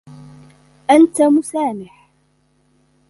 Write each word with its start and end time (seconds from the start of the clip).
أنت 0.89 1.21
مُسامح. 1.21 2.09